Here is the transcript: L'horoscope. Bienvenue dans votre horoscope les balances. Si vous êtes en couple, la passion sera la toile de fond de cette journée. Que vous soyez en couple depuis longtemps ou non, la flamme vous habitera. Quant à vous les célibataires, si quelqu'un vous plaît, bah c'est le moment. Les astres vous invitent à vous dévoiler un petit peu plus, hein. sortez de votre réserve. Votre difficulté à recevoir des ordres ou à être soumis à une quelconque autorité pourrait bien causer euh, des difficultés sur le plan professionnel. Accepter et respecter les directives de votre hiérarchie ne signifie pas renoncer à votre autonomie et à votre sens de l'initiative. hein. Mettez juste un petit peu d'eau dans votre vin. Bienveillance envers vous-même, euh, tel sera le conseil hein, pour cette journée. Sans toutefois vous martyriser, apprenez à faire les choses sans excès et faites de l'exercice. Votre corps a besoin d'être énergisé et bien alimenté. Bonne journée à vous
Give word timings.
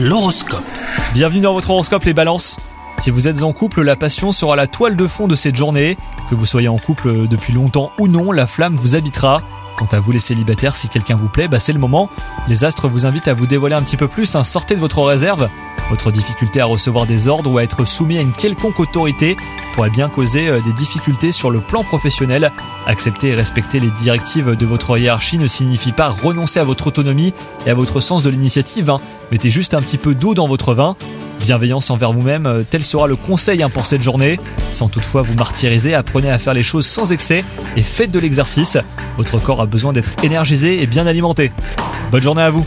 L'horoscope. 0.00 0.62
Bienvenue 1.12 1.40
dans 1.40 1.54
votre 1.54 1.70
horoscope 1.70 2.04
les 2.04 2.14
balances. 2.14 2.56
Si 2.98 3.10
vous 3.10 3.26
êtes 3.26 3.42
en 3.42 3.52
couple, 3.52 3.82
la 3.82 3.96
passion 3.96 4.30
sera 4.30 4.54
la 4.54 4.68
toile 4.68 4.94
de 4.94 5.08
fond 5.08 5.26
de 5.26 5.34
cette 5.34 5.56
journée. 5.56 5.98
Que 6.30 6.36
vous 6.36 6.46
soyez 6.46 6.68
en 6.68 6.76
couple 6.76 7.26
depuis 7.26 7.52
longtemps 7.52 7.90
ou 7.98 8.06
non, 8.06 8.30
la 8.30 8.46
flamme 8.46 8.76
vous 8.76 8.94
habitera. 8.94 9.42
Quant 9.76 9.88
à 9.90 9.98
vous 9.98 10.12
les 10.12 10.20
célibataires, 10.20 10.76
si 10.76 10.88
quelqu'un 10.88 11.16
vous 11.16 11.28
plaît, 11.28 11.48
bah 11.48 11.58
c'est 11.58 11.72
le 11.72 11.80
moment. 11.80 12.08
Les 12.46 12.64
astres 12.64 12.86
vous 12.86 13.06
invitent 13.06 13.26
à 13.26 13.34
vous 13.34 13.48
dévoiler 13.48 13.74
un 13.74 13.82
petit 13.82 13.96
peu 13.96 14.06
plus, 14.06 14.36
hein. 14.36 14.44
sortez 14.44 14.76
de 14.76 14.80
votre 14.80 15.02
réserve. 15.02 15.48
Votre 15.90 16.12
difficulté 16.12 16.60
à 16.60 16.66
recevoir 16.66 17.06
des 17.06 17.26
ordres 17.26 17.50
ou 17.50 17.58
à 17.58 17.64
être 17.64 17.84
soumis 17.84 18.18
à 18.18 18.20
une 18.20 18.32
quelconque 18.32 18.78
autorité 18.78 19.36
pourrait 19.78 19.90
bien 19.90 20.08
causer 20.08 20.48
euh, 20.48 20.60
des 20.60 20.72
difficultés 20.72 21.30
sur 21.30 21.52
le 21.52 21.60
plan 21.60 21.84
professionnel. 21.84 22.50
Accepter 22.88 23.28
et 23.28 23.34
respecter 23.36 23.78
les 23.78 23.92
directives 23.92 24.56
de 24.56 24.66
votre 24.66 24.98
hiérarchie 24.98 25.38
ne 25.38 25.46
signifie 25.46 25.92
pas 25.92 26.08
renoncer 26.08 26.58
à 26.58 26.64
votre 26.64 26.88
autonomie 26.88 27.32
et 27.64 27.70
à 27.70 27.74
votre 27.74 28.00
sens 28.00 28.24
de 28.24 28.30
l'initiative. 28.30 28.90
hein. 28.90 28.96
Mettez 29.30 29.50
juste 29.50 29.74
un 29.74 29.80
petit 29.80 29.96
peu 29.96 30.16
d'eau 30.16 30.34
dans 30.34 30.48
votre 30.48 30.74
vin. 30.74 30.96
Bienveillance 31.38 31.90
envers 31.90 32.10
vous-même, 32.10 32.46
euh, 32.46 32.64
tel 32.68 32.82
sera 32.82 33.06
le 33.06 33.14
conseil 33.14 33.62
hein, 33.62 33.70
pour 33.70 33.86
cette 33.86 34.02
journée. 34.02 34.40
Sans 34.72 34.88
toutefois 34.88 35.22
vous 35.22 35.34
martyriser, 35.34 35.94
apprenez 35.94 36.28
à 36.28 36.40
faire 36.40 36.54
les 36.54 36.64
choses 36.64 36.84
sans 36.84 37.12
excès 37.12 37.44
et 37.76 37.82
faites 37.84 38.10
de 38.10 38.18
l'exercice. 38.18 38.78
Votre 39.16 39.38
corps 39.38 39.60
a 39.60 39.66
besoin 39.66 39.92
d'être 39.92 40.10
énergisé 40.24 40.82
et 40.82 40.86
bien 40.88 41.06
alimenté. 41.06 41.52
Bonne 42.10 42.22
journée 42.22 42.42
à 42.42 42.50
vous 42.50 42.66